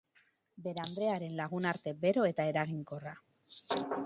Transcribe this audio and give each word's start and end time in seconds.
Bere 0.67 0.81
andrearen 0.85 1.37
lagunarte 1.41 1.95
bero 2.07 2.25
eta 2.31 2.49
eraginkorra. 2.53 3.15